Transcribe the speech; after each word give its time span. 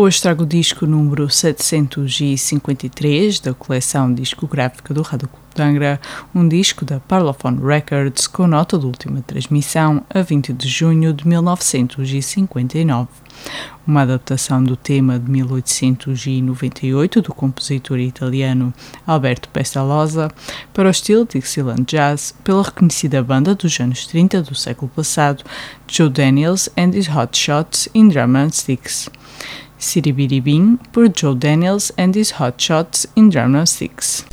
hoje 0.00 0.22
trago 0.22 0.44
o 0.44 0.46
disco 0.46 0.86
número 0.86 1.28
753 1.28 3.40
da 3.40 3.52
coleção 3.52 4.14
discográfica 4.14 4.94
do 4.94 5.02
Rádio 5.02 5.26
Clube 5.26 5.44
de 5.52 5.60
Angra, 5.60 6.00
um 6.32 6.46
disco 6.46 6.84
da 6.84 7.00
Parlophone 7.00 7.60
Records 7.60 8.28
com 8.28 8.46
nota 8.46 8.78
de 8.78 8.86
última 8.86 9.20
transmissão 9.22 10.04
a 10.08 10.22
20 10.22 10.52
de 10.52 10.68
junho 10.68 11.12
de 11.12 11.26
1959. 11.26 13.08
Uma 13.84 14.02
adaptação 14.02 14.62
do 14.62 14.76
tema 14.76 15.18
de 15.18 15.28
1898 15.28 17.20
do 17.20 17.34
compositor 17.34 17.98
italiano 17.98 18.72
Alberto 19.04 19.48
Pestalozza 19.48 20.30
para 20.72 20.86
o 20.86 20.92
estilo 20.92 21.26
Dixieland 21.28 21.82
Jazz 21.82 22.32
pela 22.44 22.62
reconhecida 22.62 23.20
banda 23.20 23.52
dos 23.52 23.80
anos 23.80 24.06
30 24.06 24.42
do 24.42 24.54
século 24.54 24.88
passado, 24.94 25.42
Joe 25.88 26.08
Daniels 26.08 26.68
and 26.76 26.96
his 26.96 27.08
Hot 27.08 27.36
Shots 27.36 27.88
in 27.92 28.10
Drum 28.10 28.36
and 28.36 28.50
Sticks. 28.50 29.10
City 29.78 30.12
Bitty 30.12 30.40
Bing, 30.40 30.78
per 30.92 31.08
Joe 31.08 31.34
Daniels 31.34 31.90
and 31.96 32.14
his 32.14 32.32
Hot 32.32 32.60
Shots 32.60 33.06
in 33.16 33.30
Drama 33.30 33.66
6. 33.66 34.24